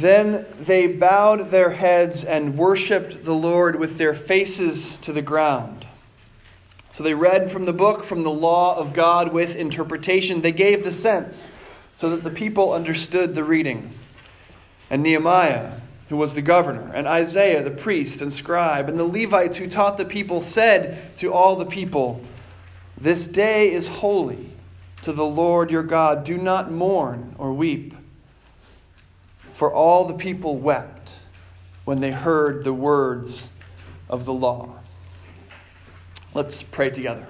[0.00, 5.86] Then they bowed their heads and worshiped the Lord with their faces to the ground.
[6.90, 10.42] So they read from the book, from the law of God with interpretation.
[10.42, 11.50] They gave the sense
[11.96, 13.88] so that the people understood the reading.
[14.90, 15.72] And Nehemiah,
[16.10, 19.96] who was the governor, and Isaiah, the priest and scribe, and the Levites who taught
[19.96, 22.20] the people, said to all the people,
[22.98, 24.50] This day is holy
[25.02, 26.24] to the Lord your God.
[26.24, 27.94] Do not mourn or weep.
[29.56, 31.18] For all the people wept
[31.86, 33.48] when they heard the words
[34.06, 34.80] of the law.
[36.34, 37.26] Let's pray together.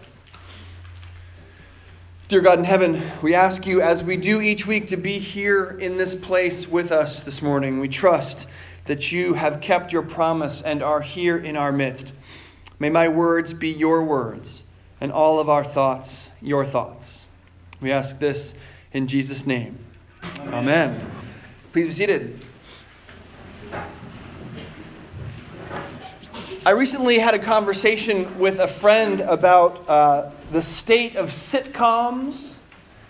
[2.27, 5.79] Dear God in heaven, we ask you, as we do each week, to be here
[5.79, 7.79] in this place with us this morning.
[7.79, 8.49] We trust
[8.87, 12.13] that you have kept your promise and are here in our midst.
[12.81, 14.65] May my words be your words,
[15.01, 17.29] and all of our thoughts your thoughts.
[17.81, 18.53] We ask this
[18.93, 19.79] in Jesus' name.
[20.41, 20.55] Amen.
[20.55, 21.16] Amen.
[21.77, 22.39] Please be seated.
[26.65, 32.57] I recently had a conversation with a friend about uh, the state of sitcoms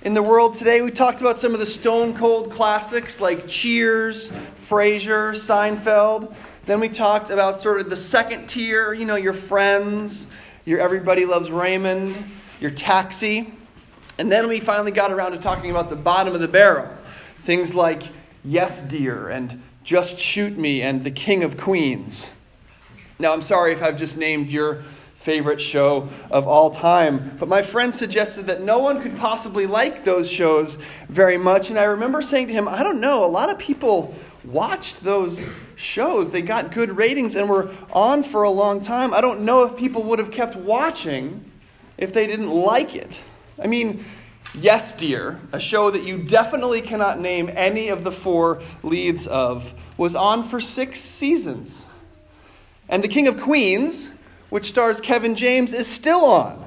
[0.03, 0.83] in the world today.
[0.83, 4.31] We talked about some of the stone cold classics like Cheers,
[4.69, 6.35] Frasier, Seinfeld.
[6.65, 10.27] Then we talked about sort of the second tier, you know, your friends,
[10.65, 12.17] your Everybody Loves Raymond,
[12.61, 13.55] your Taxi.
[14.19, 16.89] And then we finally got around to talking about the bottom of the barrel.
[17.45, 18.03] Things like
[18.49, 22.31] Yes, Dear, and Just Shoot Me, and The King of Queens.
[23.19, 24.85] Now, I'm sorry if I've just named your
[25.17, 30.05] favorite show of all time, but my friend suggested that no one could possibly like
[30.05, 31.71] those shows very much.
[31.71, 35.45] And I remember saying to him, I don't know, a lot of people watched those
[35.75, 36.31] shows.
[36.31, 39.13] They got good ratings and were on for a long time.
[39.13, 41.51] I don't know if people would have kept watching
[41.99, 43.19] if they didn't like it.
[43.61, 44.05] I mean,
[44.59, 49.75] Yes, Dear, a show that you definitely cannot name any of the four leads of,
[49.99, 51.85] was on for six seasons.
[52.89, 54.11] And The King of Queens,
[54.49, 56.65] which stars Kevin James, is still on.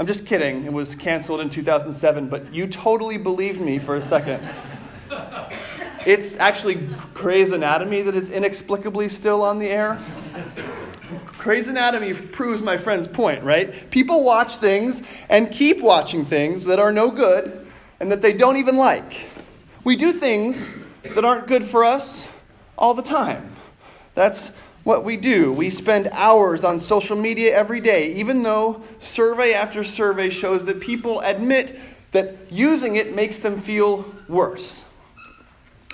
[0.00, 0.64] I'm just kidding.
[0.64, 4.42] It was canceled in 2007, but you totally believed me for a second.
[6.04, 10.00] It's actually Grey's Anatomy that is inexplicably still on the air.
[11.40, 13.90] Grey's Anatomy proves my friend's point, right?
[13.90, 17.66] People watch things and keep watching things that are no good
[17.98, 19.24] and that they don't even like.
[19.82, 20.70] We do things
[21.02, 22.28] that aren't good for us
[22.76, 23.50] all the time.
[24.14, 24.50] That's
[24.84, 25.50] what we do.
[25.50, 30.78] We spend hours on social media every day, even though survey after survey shows that
[30.78, 31.78] people admit
[32.12, 34.84] that using it makes them feel worse.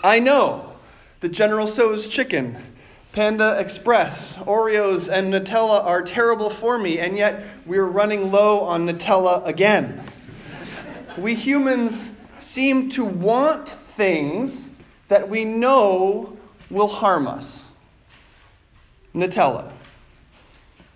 [0.03, 0.73] I know
[1.21, 2.57] that General Tso's chicken
[3.17, 8.87] Panda Express, Oreos, and Nutella are terrible for me, and yet we're running low on
[8.87, 10.03] Nutella again.
[11.17, 12.11] we humans
[12.41, 14.69] seem to want things
[15.09, 16.37] that we know
[16.69, 17.71] will harm us.
[19.15, 19.73] Nutella,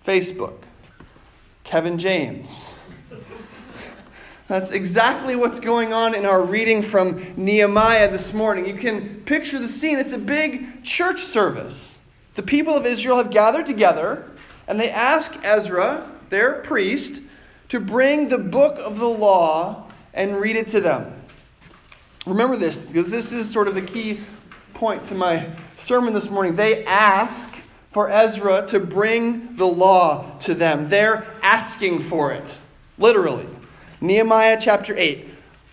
[0.05, 0.59] Facebook,
[1.63, 2.71] Kevin James.
[4.47, 8.67] That's exactly what's going on in our reading from Nehemiah this morning.
[8.67, 9.97] You can picture the scene.
[9.97, 11.97] It's a big church service.
[12.35, 14.29] The people of Israel have gathered together
[14.67, 17.21] and they ask Ezra, their priest,
[17.69, 21.13] to bring the book of the law and read it to them.
[22.25, 24.21] Remember this, because this is sort of the key
[24.73, 26.55] point to my sermon this morning.
[26.55, 27.55] They ask
[27.91, 30.87] for Ezra to bring the law to them.
[30.87, 32.55] They're asking for it,
[32.97, 33.47] literally.
[33.99, 35.27] Nehemiah chapter 8.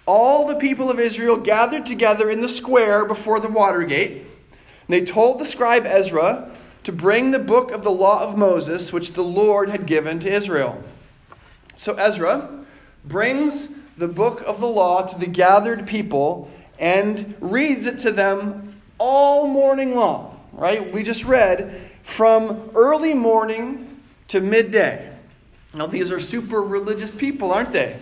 [0.06, 4.24] All the people of Israel gathered together in the square before the water gate.
[4.88, 6.50] They told the scribe Ezra
[6.84, 10.32] to bring the book of the law of Moses, which the Lord had given to
[10.32, 10.82] Israel.
[11.76, 12.49] So Ezra
[13.04, 18.75] brings the book of the law to the gathered people and reads it to them
[18.97, 20.93] all morning long, right?
[20.93, 25.12] We just read from early morning to midday.
[25.75, 27.97] Now, these are super religious people, aren't they?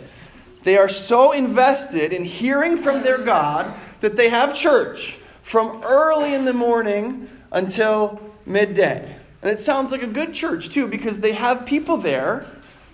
[0.62, 6.34] They are so invested in hearing from their God that they have church from early
[6.34, 9.14] in the morning until midday.
[9.42, 12.44] And it sounds like a good church, too, because they have people there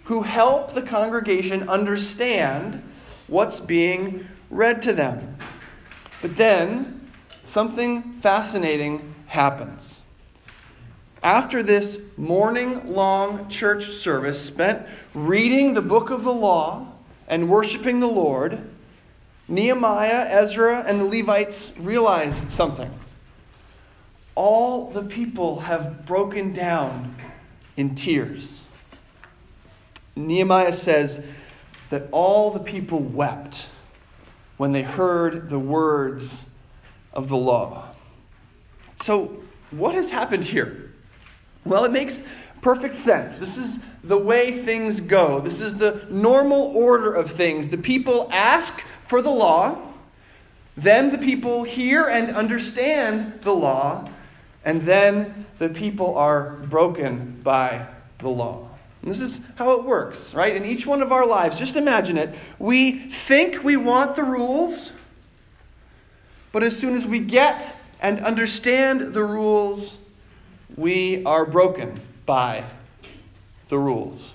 [0.04, 2.82] who help the congregation understand
[3.26, 5.38] what's being read to them.
[6.20, 7.08] But then
[7.46, 10.02] something fascinating happens.
[11.22, 16.87] After this morning long church service spent reading the book of the law
[17.28, 18.71] and worshiping the Lord,
[19.48, 22.90] Nehemiah, Ezra, and the Levites realize something.
[24.34, 27.14] All the people have broken down
[27.76, 28.62] in tears.
[30.16, 31.24] Nehemiah says
[31.90, 33.66] that all the people wept
[34.56, 36.46] when they heard the words
[37.12, 37.88] of the law.
[39.02, 39.36] So,
[39.70, 40.92] what has happened here?
[41.64, 42.22] Well, it makes
[42.60, 43.36] perfect sense.
[43.36, 47.68] This is the way things go, this is the normal order of things.
[47.68, 48.82] The people ask
[49.12, 49.76] for the law,
[50.75, 54.09] then the people hear and understand the law,
[54.64, 57.87] and then the people are broken by
[58.20, 58.67] the law.
[59.03, 60.56] And this is how it works, right?
[60.56, 62.31] In each one of our lives, just imagine it.
[62.59, 64.93] We think we want the rules,
[66.50, 69.99] but as soon as we get and understand the rules,
[70.75, 72.64] we are broken by
[73.69, 74.32] the rules.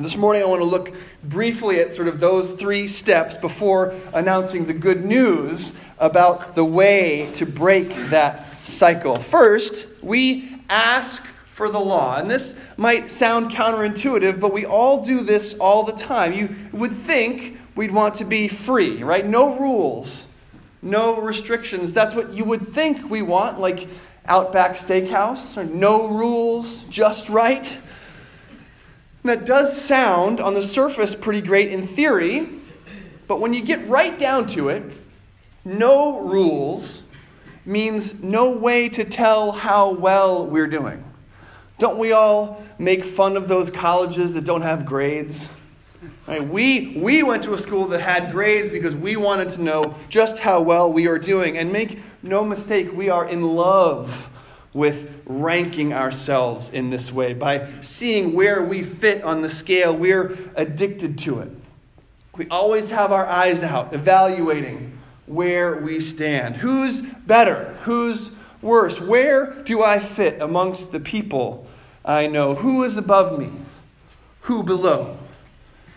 [0.00, 4.64] This morning, I want to look briefly at sort of those three steps before announcing
[4.64, 9.16] the good news about the way to break that cycle.
[9.16, 12.16] First, we ask for the law.
[12.16, 16.32] And this might sound counterintuitive, but we all do this all the time.
[16.32, 19.26] You would think we'd want to be free, right?
[19.26, 20.28] No rules,
[20.80, 21.92] no restrictions.
[21.92, 23.88] That's what you would think we want, like
[24.26, 27.78] Outback Steakhouse, or no rules, just right.
[29.24, 32.48] That does sound on the surface pretty great in theory,
[33.26, 34.82] but when you get right down to it,
[35.64, 37.02] no rules
[37.66, 41.04] means no way to tell how well we're doing.
[41.78, 45.50] Don't we all make fun of those colleges that don't have grades?
[46.26, 46.46] Right?
[46.46, 50.38] We, we went to a school that had grades because we wanted to know just
[50.38, 51.58] how well we are doing.
[51.58, 54.30] And make no mistake, we are in love
[54.74, 57.34] with ranking ourselves in this way.
[57.34, 61.50] By seeing where we fit on the scale, we're addicted to it.
[62.36, 66.56] We always have our eyes out, evaluating where we stand.
[66.56, 67.76] Who's better?
[67.82, 68.30] Who's
[68.62, 69.00] worse?
[69.00, 71.66] Where do I fit amongst the people
[72.04, 72.54] I know?
[72.54, 73.50] Who is above me?
[74.42, 75.18] Who below?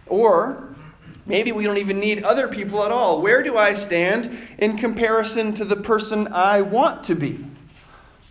[0.08, 0.76] Or
[1.26, 3.22] maybe we don't even need other people at all.
[3.22, 7.40] Where do I stand in comparison to the person I want to be?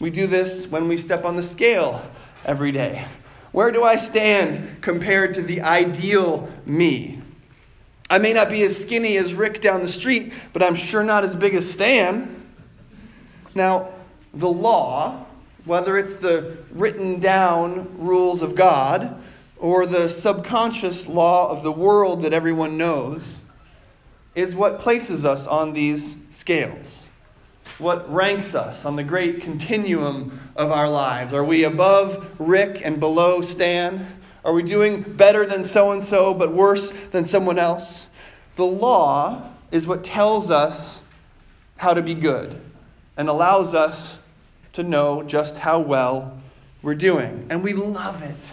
[0.00, 2.02] We do this when we step on the scale
[2.46, 3.04] every day.
[3.52, 7.20] Where do I stand compared to the ideal me?
[8.08, 11.22] I may not be as skinny as Rick down the street, but I'm sure not
[11.22, 12.44] as big as Stan.
[13.54, 13.92] Now,
[14.32, 15.26] the law,
[15.66, 19.22] whether it's the written down rules of God
[19.58, 23.36] or the subconscious law of the world that everyone knows,
[24.34, 27.04] is what places us on these scales.
[27.80, 31.32] What ranks us on the great continuum of our lives?
[31.32, 34.06] Are we above Rick and below Stan?
[34.44, 38.06] Are we doing better than so and so, but worse than someone else?
[38.56, 41.00] The law is what tells us
[41.78, 42.60] how to be good
[43.16, 44.18] and allows us
[44.74, 46.38] to know just how well
[46.82, 47.46] we're doing.
[47.48, 48.52] And we love it.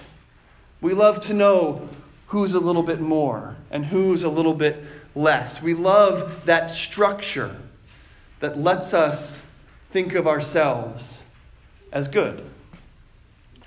[0.80, 1.90] We love to know
[2.28, 4.82] who's a little bit more and who's a little bit
[5.16, 5.62] less.
[5.62, 7.58] We love that structure
[8.39, 9.42] that lets us
[9.92, 11.19] think of ourselves
[11.92, 12.44] as good.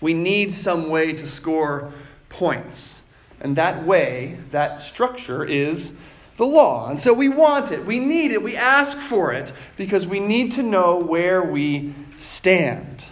[0.00, 1.92] We need some way to score
[2.28, 3.02] points.
[3.40, 5.94] And that way, that structure is
[6.36, 6.88] the law.
[6.88, 10.52] And so we want it, we need it, we ask for it because we need
[10.52, 13.04] to know where we stand.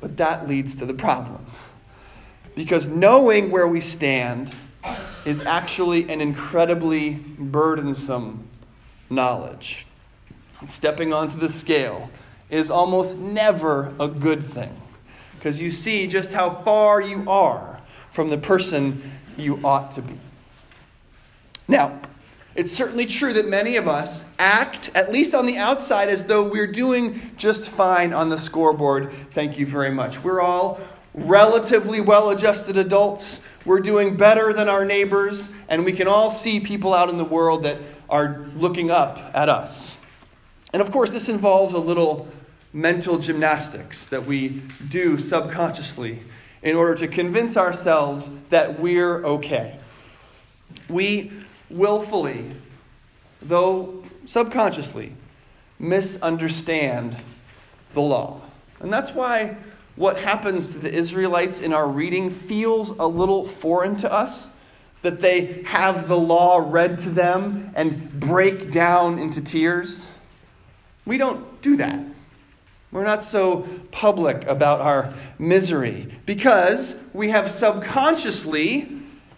[0.00, 1.46] But that leads to the problem.
[2.54, 4.54] Because knowing where we stand
[5.24, 8.46] is actually an incredibly burdensome
[9.08, 9.86] knowledge.
[10.68, 12.10] Stepping onto the scale
[12.50, 14.74] is almost never a good thing
[15.34, 17.80] because you see just how far you are
[18.12, 20.18] from the person you ought to be.
[21.68, 22.00] Now,
[22.54, 26.48] it's certainly true that many of us act, at least on the outside, as though
[26.48, 29.12] we're doing just fine on the scoreboard.
[29.32, 30.22] Thank you very much.
[30.22, 30.80] We're all
[31.14, 33.40] relatively well adjusted adults.
[33.64, 37.24] We're doing better than our neighbors, and we can all see people out in the
[37.24, 39.96] world that are looking up at us.
[40.74, 42.26] And of course, this involves a little
[42.72, 46.18] mental gymnastics that we do subconsciously
[46.64, 49.78] in order to convince ourselves that we're okay.
[50.88, 51.30] We
[51.70, 52.48] willfully,
[53.40, 55.12] though subconsciously,
[55.78, 57.18] misunderstand
[57.92, 58.40] the law.
[58.80, 59.56] And that's why
[59.94, 64.48] what happens to the Israelites in our reading feels a little foreign to us.
[65.02, 70.06] That they have the law read to them and break down into tears.
[71.06, 72.00] We don't do that.
[72.90, 78.88] We're not so public about our misery because we have subconsciously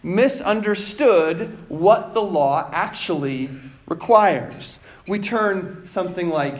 [0.02, 3.48] misunderstood what the law actually
[3.86, 4.78] requires.
[5.08, 6.58] We turn something like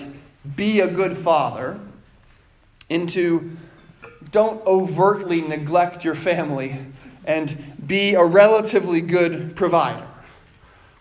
[0.57, 1.79] be a good father
[2.89, 3.57] into
[4.31, 6.77] don't overtly neglect your family
[7.25, 10.07] and be a relatively good provider.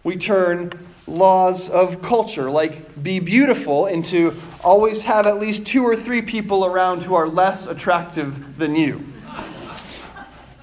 [0.03, 0.71] We turn
[1.07, 4.33] laws of culture like be beautiful into
[4.63, 9.05] always have at least two or three people around who are less attractive than you.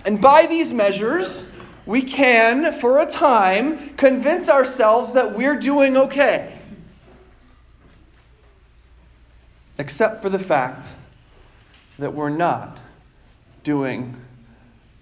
[0.05, 1.47] And by these measures,
[1.87, 6.59] we can, for a time, convince ourselves that we're doing okay.
[9.79, 10.89] Except for the fact
[11.99, 12.79] that we're not
[13.63, 14.17] doing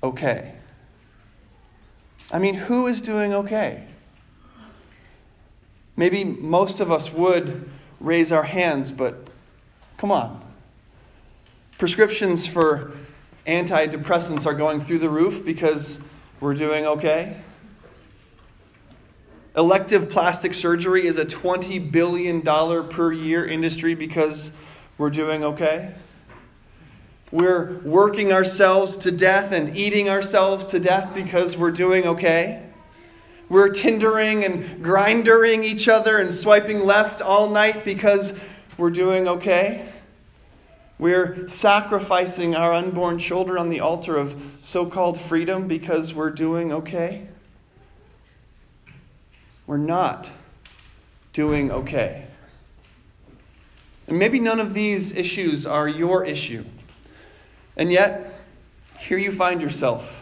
[0.02, 0.54] okay.
[2.30, 3.87] I mean, who is doing okay?
[6.00, 7.69] Maybe most of us would
[8.00, 9.28] raise our hands, but
[9.99, 10.40] come on.
[11.76, 12.92] Prescriptions for
[13.47, 15.99] antidepressants are going through the roof because
[16.40, 17.37] we're doing okay.
[19.54, 22.40] Elective plastic surgery is a $20 billion
[22.88, 24.52] per year industry because
[24.97, 25.92] we're doing okay.
[27.30, 32.70] We're working ourselves to death and eating ourselves to death because we're doing okay.
[33.50, 38.33] We're Tindering and grindering each other and swiping left all night because
[38.78, 39.88] we're doing okay.
[41.00, 46.73] We're sacrificing our unborn children on the altar of so called freedom because we're doing
[46.73, 47.26] okay.
[49.66, 50.30] We're not
[51.33, 52.26] doing okay.
[54.07, 56.64] And maybe none of these issues are your issue.
[57.76, 58.33] And yet,
[59.00, 60.20] here you find yourself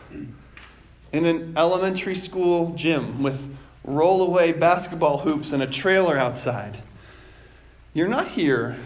[1.13, 6.79] in an elementary school gym with rollaway basketball hoops and a trailer outside.
[7.95, 8.77] You're not here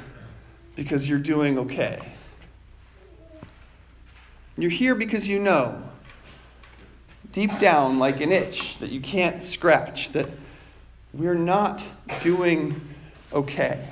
[0.77, 2.01] because you're doing okay.
[4.57, 5.83] You're here because you know,
[7.33, 10.29] deep down, like an itch that you can't scratch, that
[11.13, 11.83] we're not
[12.21, 12.81] doing
[13.33, 13.89] okay.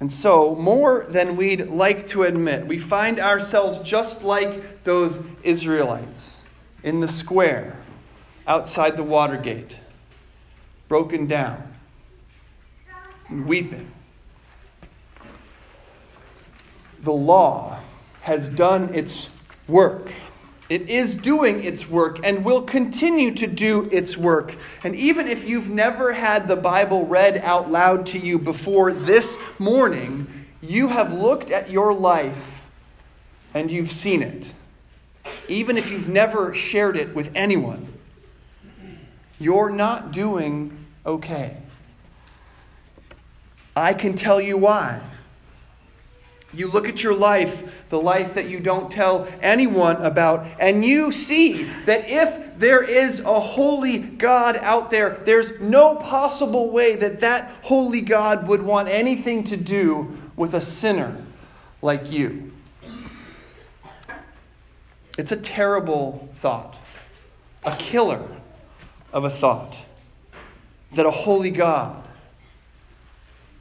[0.00, 6.41] And so, more than we'd like to admit, we find ourselves just like those Israelites
[6.82, 7.76] in the square
[8.46, 9.76] outside the Watergate,
[10.88, 11.62] broken down,
[13.28, 13.90] and weeping.
[17.02, 17.78] The law
[18.22, 19.28] has done its
[19.68, 20.10] work.
[20.68, 24.56] It is doing its work and will continue to do its work.
[24.84, 29.36] And even if you've never had the Bible read out loud to you before this
[29.58, 30.26] morning,
[30.60, 32.66] you have looked at your life
[33.52, 34.52] and you've seen it
[35.48, 37.92] even if you've never shared it with anyone,
[39.38, 41.56] you're not doing okay.
[43.74, 45.00] I can tell you why.
[46.54, 51.10] You look at your life, the life that you don't tell anyone about, and you
[51.10, 57.20] see that if there is a holy God out there, there's no possible way that
[57.20, 61.16] that holy God would want anything to do with a sinner
[61.80, 62.51] like you.
[65.18, 66.76] It's a terrible thought,
[67.64, 68.26] a killer
[69.12, 69.76] of a thought
[70.92, 72.02] that a holy God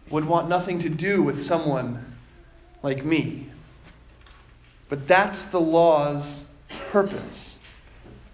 [0.09, 2.15] would want nothing to do with someone
[2.83, 3.47] like me.
[4.89, 6.43] But that's the law's
[6.89, 7.55] purpose.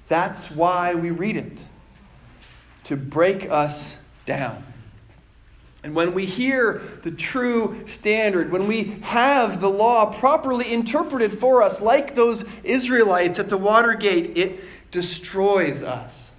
[0.10, 1.64] That's why we read it
[2.86, 4.64] to break us down.
[5.88, 11.64] And when we hear the true standard, when we have the law properly interpreted for
[11.64, 14.60] us, like those Israelites at the Watergate, it
[14.92, 16.32] destroys us.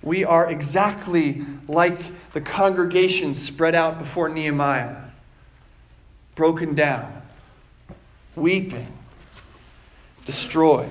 [0.00, 2.00] We are exactly like
[2.32, 4.96] the congregation spread out before Nehemiah,
[6.34, 7.20] broken down,
[8.34, 8.90] weeping,
[10.24, 10.88] destroyed.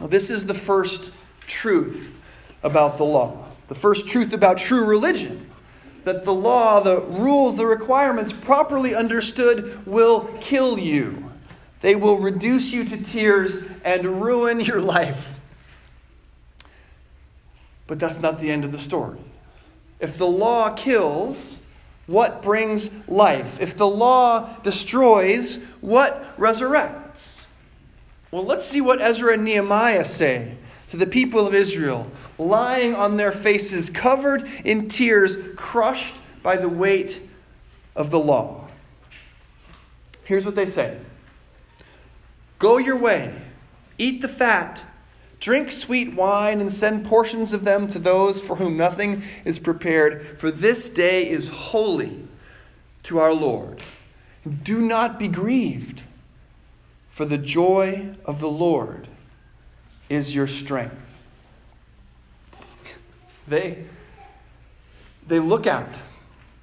[0.00, 2.18] Well, this is the first truth
[2.64, 5.45] about the law, the first truth about true religion
[6.06, 11.32] that the law, the rules, the requirements, properly understood, will kill you.
[11.80, 15.34] They will reduce you to tears and ruin your life.
[17.88, 19.18] But that's not the end of the story.
[19.98, 21.56] If the law kills,
[22.06, 23.60] what brings life?
[23.60, 27.44] If the law destroys, what resurrects?
[28.30, 30.56] Well, let's see what Ezra and Nehemiah say
[30.88, 36.68] to the people of Israel lying on their faces, covered in tears, crushed by the
[36.68, 37.20] weight
[37.94, 38.68] of the law.
[40.24, 40.98] Here's what they say
[42.58, 43.34] Go your way,
[43.98, 44.82] eat the fat,
[45.40, 50.38] drink sweet wine, and send portions of them to those for whom nothing is prepared,
[50.38, 52.26] for this day is holy
[53.04, 53.82] to our Lord.
[54.62, 56.02] Do not be grieved,
[57.10, 59.08] for the joy of the Lord
[60.08, 60.94] is your strength.
[63.48, 63.84] They,
[65.26, 65.88] they look out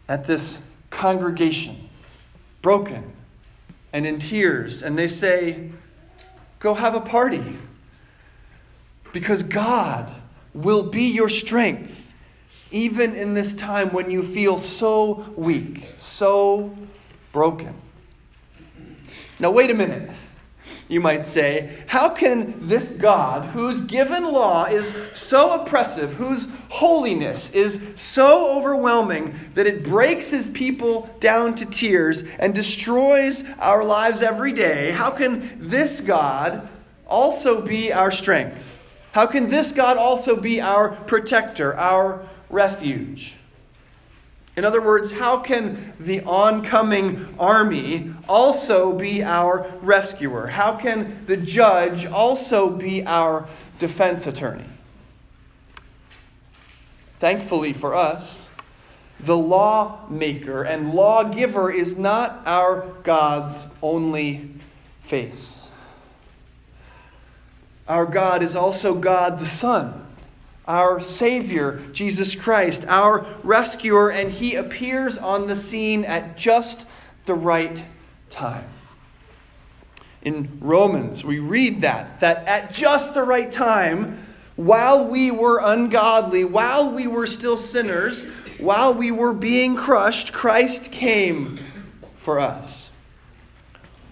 [0.07, 0.59] at this
[0.89, 1.89] congregation,
[2.62, 3.12] broken
[3.91, 5.71] and in tears, and they say,
[6.59, 7.57] Go have a party.
[9.12, 10.12] Because God
[10.53, 12.12] will be your strength
[12.71, 16.75] even in this time when you feel so weak, so
[17.31, 17.73] broken.
[19.39, 20.09] Now, wait a minute
[20.93, 27.51] you might say, how can this God, whose given law is so oppressive, whose holiness
[27.51, 34.21] is so overwhelming that it breaks his people down to tears and destroys our lives
[34.21, 36.69] every day, how can this God
[37.07, 38.77] also be our strength?
[39.12, 43.35] How can this God also be our protector, our refuge?
[44.55, 50.48] In other words, how can the oncoming army also be our rescuer?
[50.48, 53.48] How can the judge also be our
[53.79, 54.65] defense attorney?
[57.19, 58.48] Thankfully for us,
[59.19, 64.50] the lawmaker and lawgiver is not our God's only
[65.00, 65.67] face.
[67.88, 70.03] Our God is also God the Son
[70.67, 76.86] our Savior, Jesus Christ, our rescuer, and He appears on the scene at just
[77.25, 77.84] the right
[78.29, 78.65] time.
[80.22, 86.46] In Romans, we read that, that at just the right time, while we were ungodly,
[86.46, 88.25] while we were still sinners,
[88.58, 91.60] while we were being crushed, Christ came
[92.15, 92.89] for us.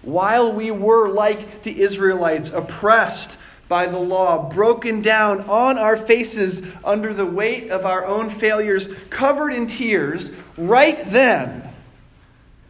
[0.02, 3.38] While we were like the Israelites, oppressed
[3.72, 8.90] by the law, broken down on our faces under the weight of our own failures,
[9.10, 11.64] covered in tears, right then,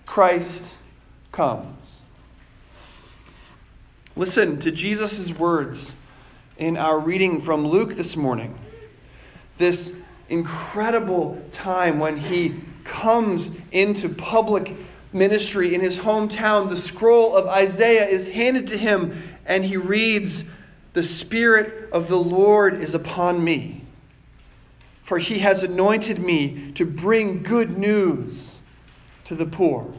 [0.06, 0.64] Christ
[1.32, 2.02] comes.
[4.16, 5.96] Listen to Jesus' words
[6.60, 8.56] in our reading from Luke this morning.
[9.58, 9.92] This
[10.30, 14.76] incredible time when he comes into public
[15.14, 16.70] ministry in his hometown.
[16.70, 20.44] The scroll of Isaiah is handed to him, and he reads
[20.94, 23.84] the Spirit of the Lord is upon me,
[25.04, 28.60] for he has anointed me to bring good news
[29.26, 29.94] to the poor.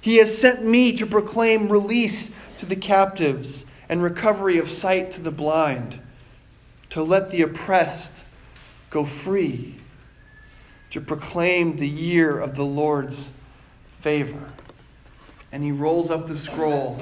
[0.00, 5.20] He has sent me to proclaim release to the captives and recovery of sight to
[5.20, 6.02] the blind,
[6.90, 8.24] to let the oppressed
[8.90, 9.76] go free,
[10.90, 13.32] to proclaim the year of the Lord's
[14.00, 14.50] favor.
[15.50, 17.00] And he rolls up the scroll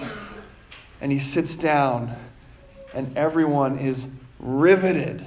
[1.01, 2.17] and he sits down
[2.95, 5.25] and everyone is riveted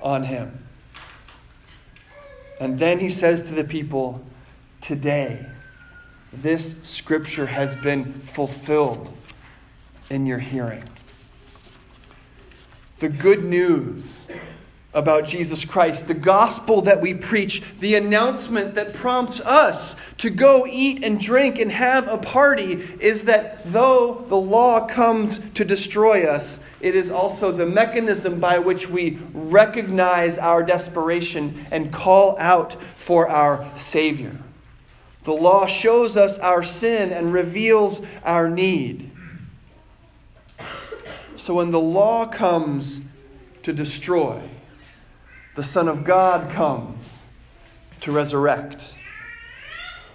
[0.00, 0.64] on him.
[2.60, 4.24] And then he says to the people,
[4.80, 5.44] Today,
[6.32, 9.12] this scripture has been fulfilled
[10.10, 10.84] in your hearing.
[12.98, 14.26] The good news
[14.98, 20.66] about Jesus Christ, the gospel that we preach, the announcement that prompts us to go
[20.66, 26.26] eat and drink and have a party is that though the law comes to destroy
[26.26, 32.76] us, it is also the mechanism by which we recognize our desperation and call out
[32.96, 34.36] for our Savior.
[35.22, 39.10] The law shows us our sin and reveals our need.
[41.36, 43.00] So when the law comes
[43.62, 44.40] to destroy,
[45.58, 47.20] the Son of God comes
[48.02, 48.94] to resurrect.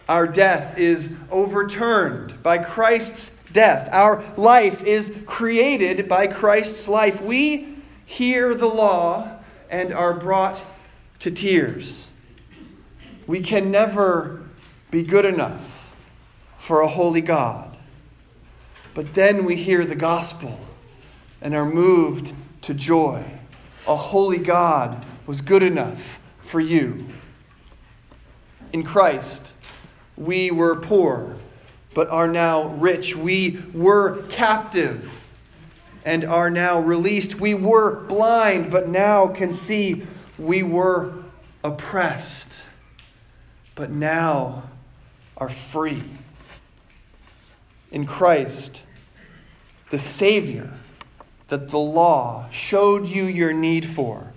[0.08, 3.89] Our death is overturned by Christ's death.
[3.91, 7.21] Our life is created by Christ's life.
[7.21, 7.75] We
[8.06, 9.38] hear the law
[9.69, 10.62] and are brought
[11.19, 12.08] to tears.
[13.27, 14.43] We can never
[14.91, 15.91] be good enough
[16.58, 17.75] for a holy God.
[18.93, 20.58] But then we hear the gospel
[21.41, 23.25] and are moved to joy.
[23.86, 27.05] A holy God was good enough for you.
[28.71, 29.53] In Christ,
[30.17, 31.36] we were poor,
[31.93, 33.15] but are now rich.
[33.15, 35.21] We were captive
[36.05, 37.39] and are now released.
[37.39, 40.03] We were blind, but now can see.
[40.38, 41.13] We were
[41.63, 42.62] oppressed,
[43.75, 44.63] but now
[45.38, 46.03] are free.
[47.91, 48.81] In Christ,
[49.91, 50.73] the Savior
[51.47, 54.32] that the law showed you your need for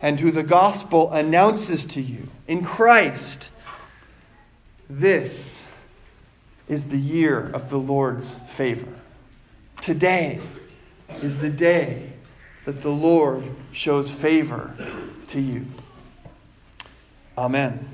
[0.00, 3.50] and who the gospel announces to you in Christ.
[4.88, 5.62] This
[6.68, 8.92] is the year of the Lord's favor.
[9.80, 10.40] Today
[11.22, 12.12] is the day
[12.64, 14.74] that the Lord shows favor
[15.28, 15.66] to you.
[17.36, 17.88] Amen.